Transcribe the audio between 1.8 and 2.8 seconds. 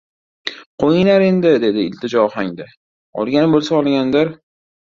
iltijoli ohangda.